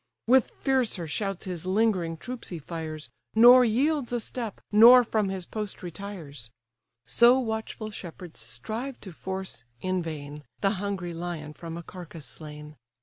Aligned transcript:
With 0.25 0.49
fiercer 0.59 1.05
shouts 1.05 1.45
his 1.45 1.67
lingering 1.67 2.17
troops 2.17 2.47
he 2.47 2.57
fires, 2.57 3.11
Nor 3.35 3.63
yields 3.63 4.11
a 4.11 4.19
step, 4.19 4.59
nor 4.71 5.03
from 5.03 5.29
his 5.29 5.45
post 5.45 5.83
retires: 5.83 6.49
So 7.05 7.37
watchful 7.37 7.91
shepherds 7.91 8.39
strive 8.39 8.99
to 9.01 9.11
force, 9.11 9.63
in 9.79 10.01
vain, 10.01 10.43
The 10.61 10.71
hungry 10.81 11.13
lion 11.13 11.53
from 11.53 11.77
a 11.77 11.83
carcase 11.83 12.25
slain. 12.25 12.77